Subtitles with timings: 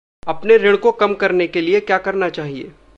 [0.27, 2.71] अपने ऋण को कम करने के लिये क्या करना चाहिए?